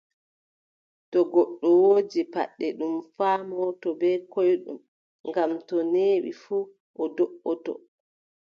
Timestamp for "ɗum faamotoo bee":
2.77-4.17